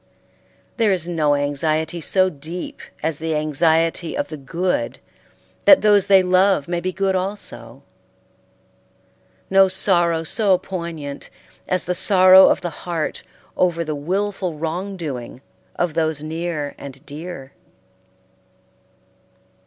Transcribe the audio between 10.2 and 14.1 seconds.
so poignant as the sorrow of the heart over the